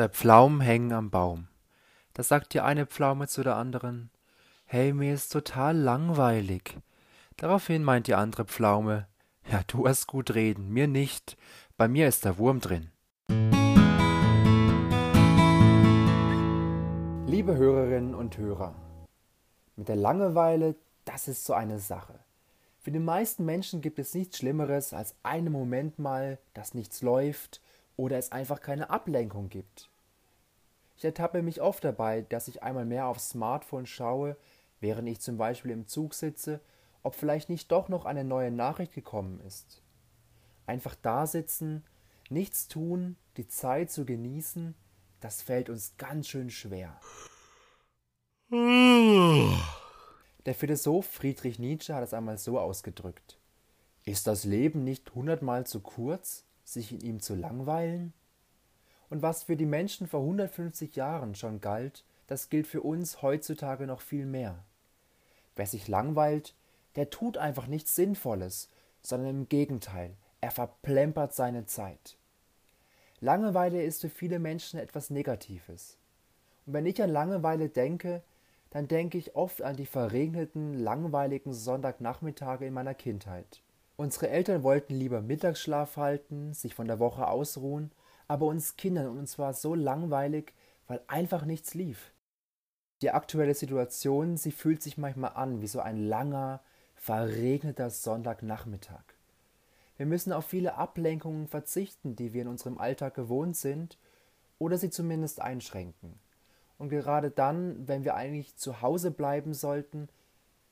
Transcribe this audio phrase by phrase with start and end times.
[0.00, 1.48] Zwei Pflaumen hängen am Baum.
[2.14, 4.08] Da sagt die eine Pflaume zu der anderen,
[4.64, 6.78] Hey, mir ist total langweilig.
[7.36, 9.08] Daraufhin meint die andere Pflaume,
[9.52, 11.36] Ja, du hast gut reden, mir nicht.
[11.76, 12.90] Bei mir ist der Wurm drin.
[17.26, 18.74] Liebe Hörerinnen und Hörer,
[19.76, 22.18] mit der Langeweile, das ist so eine Sache.
[22.78, 27.60] Für die meisten Menschen gibt es nichts Schlimmeres als einen Moment mal, dass nichts läuft
[28.00, 29.90] oder es einfach keine Ablenkung gibt.
[30.96, 34.38] Ich ertappe mich oft dabei, dass ich einmal mehr aufs Smartphone schaue,
[34.80, 36.60] während ich zum Beispiel im Zug sitze,
[37.02, 39.82] ob vielleicht nicht doch noch eine neue Nachricht gekommen ist.
[40.66, 41.84] Einfach da sitzen,
[42.30, 44.74] nichts tun, die Zeit zu genießen,
[45.20, 46.98] das fällt uns ganz schön schwer.
[50.46, 53.38] Der Philosoph Friedrich Nietzsche hat es einmal so ausgedrückt.
[54.06, 58.12] Ist das Leben nicht hundertmal zu kurz, sich in ihm zu langweilen?
[59.08, 63.86] Und was für die Menschen vor 150 Jahren schon galt, das gilt für uns heutzutage
[63.86, 64.62] noch viel mehr.
[65.56, 66.54] Wer sich langweilt,
[66.96, 68.68] der tut einfach nichts Sinnvolles,
[69.02, 72.16] sondern im Gegenteil, er verplempert seine Zeit.
[73.20, 75.98] Langeweile ist für viele Menschen etwas Negatives.
[76.66, 78.22] Und wenn ich an Langeweile denke,
[78.70, 83.60] dann denke ich oft an die verregneten, langweiligen Sonntagnachmittage in meiner Kindheit.
[84.00, 87.92] Unsere Eltern wollten lieber Mittagsschlaf halten, sich von der Woche ausruhen
[88.30, 90.54] aber uns Kindern und uns war so langweilig,
[90.86, 92.12] weil einfach nichts lief.
[93.02, 96.60] Die aktuelle Situation, sie fühlt sich manchmal an wie so ein langer,
[96.94, 99.02] verregneter Sonntagnachmittag.
[99.96, 103.98] Wir müssen auf viele Ablenkungen verzichten, die wir in unserem Alltag gewohnt sind,
[104.60, 106.14] oder sie zumindest einschränken.
[106.78, 110.08] Und gerade dann, wenn wir eigentlich zu Hause bleiben sollten,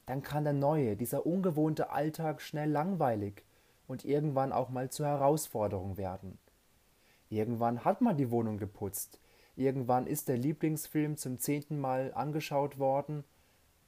[0.09, 3.45] dann kann der neue, dieser ungewohnte Alltag schnell langweilig
[3.87, 6.39] und irgendwann auch mal zur Herausforderung werden.
[7.29, 9.21] Irgendwann hat man die Wohnung geputzt.
[9.55, 13.23] Irgendwann ist der Lieblingsfilm zum zehnten Mal angeschaut worden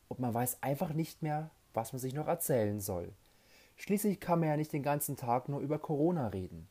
[0.08, 3.08] und man weiß einfach nicht mehr, was man sich noch erzählen soll.
[3.76, 6.68] Schließlich kann man ja nicht den ganzen Tag nur über Corona reden.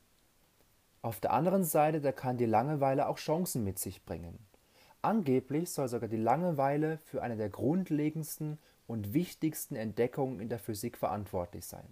[1.02, 4.38] Auf der anderen Seite, da kann die Langeweile auch Chancen mit sich bringen.
[5.02, 10.98] Angeblich soll sogar die Langeweile für eine der grundlegendsten und wichtigsten Entdeckungen in der Physik
[10.98, 11.86] verantwortlich sein.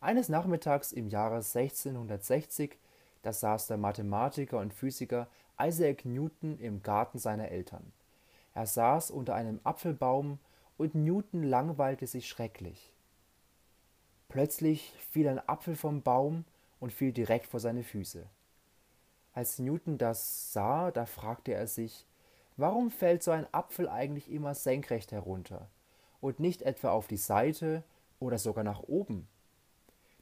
[0.00, 2.78] Eines Nachmittags im Jahre 1660
[3.22, 5.26] da saß der Mathematiker und Physiker
[5.60, 7.92] Isaac Newton im Garten seiner Eltern.
[8.54, 10.38] Er saß unter einem Apfelbaum
[10.78, 12.92] und Newton langweilte sich schrecklich.
[14.28, 16.44] Plötzlich fiel ein Apfel vom Baum
[16.78, 18.24] und fiel direkt vor seine Füße.
[19.32, 22.06] Als Newton das sah, da fragte er sich,
[22.56, 25.68] warum fällt so ein Apfel eigentlich immer senkrecht herunter
[26.26, 27.82] und nicht etwa auf die Seite
[28.18, 29.28] oder sogar nach oben?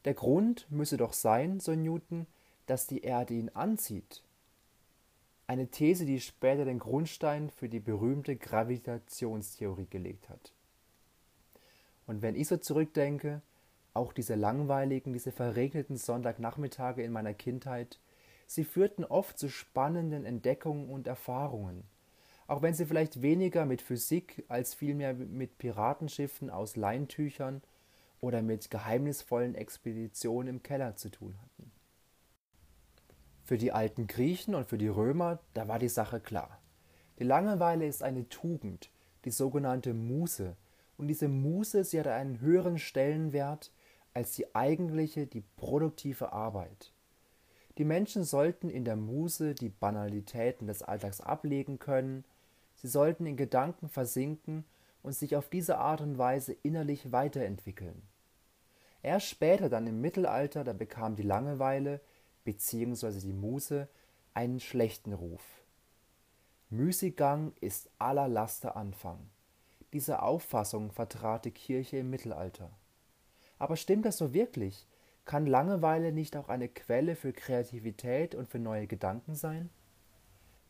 [0.05, 2.27] Der Grund müsse doch sein, so Newton,
[2.67, 4.23] dass die Erde ihn anzieht.
[5.47, 10.53] Eine These, die später den Grundstein für die berühmte Gravitationstheorie gelegt hat.
[12.07, 13.41] Und wenn ich so zurückdenke,
[13.95, 17.99] auch diese langweiligen, diese verregneten Sonntagnachmittage in meiner Kindheit,
[18.47, 21.85] sie führten oft zu spannenden Entdeckungen und Erfahrungen,
[22.47, 27.63] auch wenn sie vielleicht weniger mit Physik als vielmehr mit Piratenschiffen aus Leintüchern
[28.21, 31.71] oder mit geheimnisvollen Expeditionen im Keller zu tun hatten.
[33.45, 36.61] Für die alten Griechen und für die Römer, da war die Sache klar.
[37.19, 38.91] Die Langeweile ist eine Tugend,
[39.25, 40.57] die sogenannte Muße,
[40.97, 43.73] und diese Muße, sie hat einen höheren Stellenwert
[44.13, 46.93] als die eigentliche, die produktive Arbeit.
[47.79, 52.25] Die Menschen sollten in der Muße die Banalitäten des Alltags ablegen können,
[52.75, 54.65] sie sollten in Gedanken versinken
[55.03, 58.03] und sich auf diese Art und Weise innerlich weiterentwickeln.
[59.03, 62.01] Erst später, dann im Mittelalter, da bekam die Langeweile
[62.45, 63.21] bzw.
[63.21, 63.89] die Muse
[64.33, 65.43] einen schlechten Ruf.
[66.71, 69.19] Müßiggang ist aller Laster Anfang.
[69.93, 72.71] Diese Auffassung vertrat die Kirche im Mittelalter.
[73.59, 74.89] Aber stimmt das so wirklich?
[75.25, 79.71] Kann Langeweile nicht auch eine Quelle für Kreativität und für neue Gedanken sein?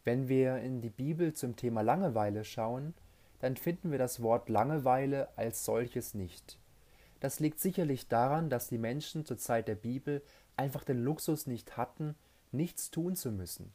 [0.05, 2.95] Wenn wir in die Bibel zum Thema Langeweile schauen,
[3.41, 6.59] dann finden wir das Wort Langeweile als solches nicht.
[7.21, 10.23] Das liegt sicherlich daran, dass die Menschen zur Zeit der Bibel
[10.57, 12.15] einfach den Luxus nicht hatten,
[12.53, 13.73] nichts tun zu müssen.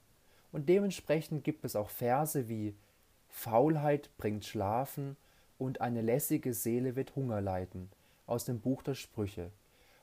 [0.51, 2.75] Und dementsprechend gibt es auch Verse wie
[3.27, 5.17] Faulheit bringt Schlafen
[5.57, 7.89] und eine lässige Seele wird Hunger leiden
[8.25, 9.51] aus dem Buch der Sprüche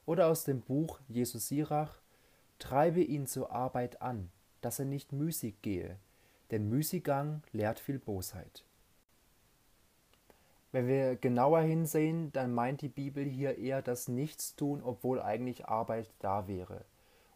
[0.05, 1.99] oder aus dem Buch Jesus Sirach
[2.59, 4.31] Treibe ihn zur Arbeit an,
[4.63, 5.99] dass er nicht müßig gehe,
[6.51, 8.65] denn Müßiggang lehrt viel Bosheit.
[10.73, 16.11] Wenn wir genauer hinsehen, dann meint die Bibel hier eher das Nichtstun, obwohl eigentlich Arbeit
[16.19, 16.85] da wäre.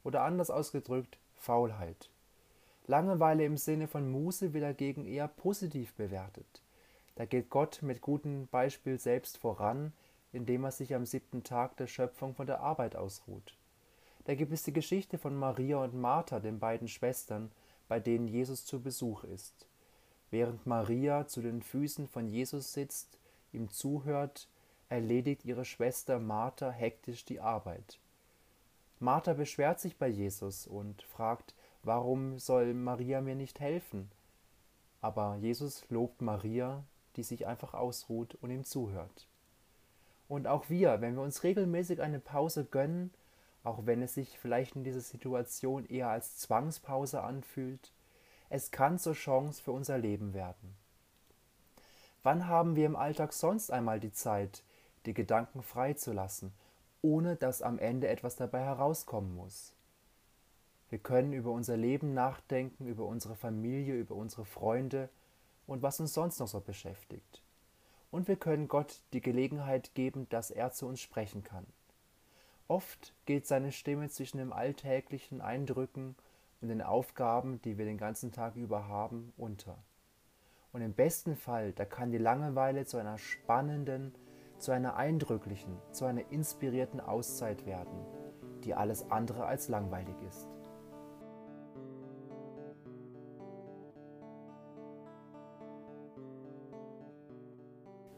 [0.05, 2.11] Oder anders ausgedrückt, Faulheit.
[2.87, 6.63] Langeweile im Sinne von Muße wird dagegen eher positiv bewertet.
[7.15, 9.93] Da geht Gott mit gutem Beispiel selbst voran,
[10.33, 13.57] indem er sich am siebten Tag der Schöpfung von der Arbeit ausruht.
[14.25, 17.51] Da gibt es die Geschichte von Maria und Martha, den beiden Schwestern,
[17.91, 19.67] bei denen Jesus zu Besuch ist.
[20.31, 23.19] Während Maria zu den Füßen von Jesus sitzt,
[23.53, 24.49] ihm zuhört,
[24.89, 27.99] erledigt ihre Schwester Martha hektisch die Arbeit.
[29.01, 34.09] Martha beschwert sich bei Jesus und fragt, warum soll Maria mir nicht helfen?
[35.01, 36.85] Aber Jesus lobt Maria,
[37.17, 39.27] die sich einfach ausruht und ihm zuhört.
[40.29, 43.11] Und auch wir, wenn wir uns regelmäßig eine Pause gönnen,
[43.65, 47.93] auch wenn es sich vielleicht in dieser Situation eher als Zwangspause anfühlt,
[48.49, 50.75] es kann zur Chance für unser Leben werden.
[52.23, 54.63] Wann haben wir im Alltag sonst einmal die Zeit,
[55.07, 56.53] die Gedanken freizulassen,
[57.01, 59.73] ohne dass am Ende etwas dabei herauskommen muss?
[60.91, 65.09] Wir können über unser Leben nachdenken, über unsere Familie, über unsere Freunde
[65.67, 67.43] und was uns sonst noch so beschäftigt.
[68.11, 71.65] Und wir können Gott die Gelegenheit geben, dass er zu uns sprechen kann.
[72.71, 76.15] Oft geht seine Stimme zwischen dem alltäglichen Eindrücken
[76.61, 79.77] und den Aufgaben, die wir den ganzen Tag über haben, unter.
[80.73, 84.15] Und im besten Fall, da kann die Langeweile zu einer spannenden,
[84.59, 88.07] zu einer eindrücklichen, zu einer inspirierten Auszeit werden,
[88.63, 90.47] die alles andere als langweilig ist.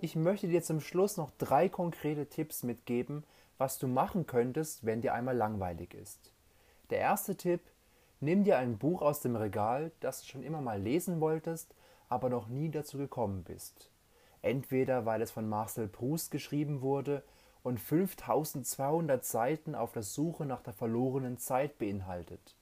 [0.02, 3.24] Ich möchte dir zum Schluss noch drei konkrete Tipps mitgeben,
[3.62, 6.32] was du machen könntest, wenn dir einmal langweilig ist.
[6.90, 7.60] Der erste Tipp,
[8.18, 11.72] nimm dir ein Buch aus dem Regal, das du schon immer mal lesen wolltest,
[12.08, 13.88] aber noch nie dazu gekommen bist.
[14.40, 17.22] Entweder weil es von Marcel Proust geschrieben wurde
[17.62, 22.56] und 5200 Seiten auf der Suche nach der verlorenen Zeit beinhaltet,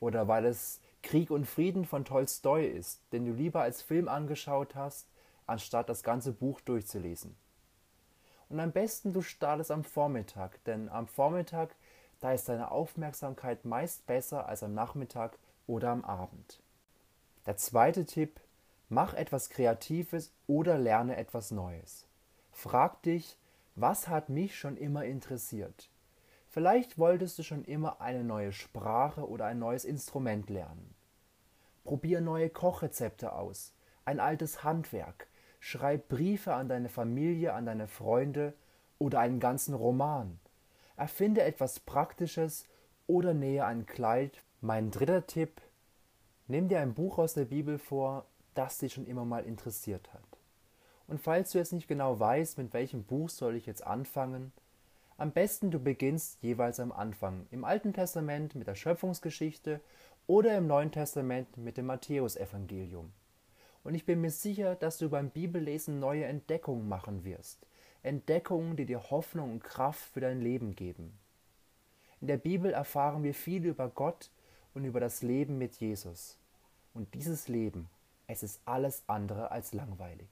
[0.00, 4.74] oder weil es Krieg und Frieden von Tolstoi ist, den du lieber als Film angeschaut
[4.74, 5.06] hast
[5.46, 7.36] anstatt das ganze Buch durchzulesen.
[8.50, 11.74] Und am besten du startest am Vormittag, denn am Vormittag,
[12.18, 15.38] da ist deine Aufmerksamkeit meist besser als am Nachmittag
[15.68, 16.60] oder am Abend.
[17.46, 18.40] Der zweite Tipp,
[18.88, 22.06] mach etwas Kreatives oder lerne etwas Neues.
[22.50, 23.38] Frag dich,
[23.76, 25.88] was hat mich schon immer interessiert?
[26.48, 30.96] Vielleicht wolltest du schon immer eine neue Sprache oder ein neues Instrument lernen.
[31.84, 33.72] Probier neue Kochrezepte aus,
[34.04, 35.28] ein altes Handwerk,
[35.60, 38.54] Schreib Briefe an deine Familie, an deine Freunde
[38.98, 40.40] oder einen ganzen Roman.
[40.96, 42.66] Erfinde etwas Praktisches
[43.06, 44.42] oder nähe ein Kleid.
[44.62, 45.60] Mein dritter Tipp,
[46.48, 50.22] nimm dir ein Buch aus der Bibel vor, das dich schon immer mal interessiert hat.
[51.06, 54.52] Und falls du jetzt nicht genau weißt, mit welchem Buch soll ich jetzt anfangen,
[55.18, 59.80] am besten du beginnst jeweils am Anfang, im Alten Testament mit der Schöpfungsgeschichte
[60.26, 63.12] oder im Neuen Testament mit dem Matthäusevangelium.
[63.82, 67.66] Und ich bin mir sicher, dass du beim Bibellesen neue Entdeckungen machen wirst.
[68.02, 71.18] Entdeckungen, die dir Hoffnung und Kraft für dein Leben geben.
[72.20, 74.30] In der Bibel erfahren wir viel über Gott
[74.74, 76.38] und über das Leben mit Jesus.
[76.92, 77.88] Und dieses Leben,
[78.26, 80.28] es ist alles andere als langweilig.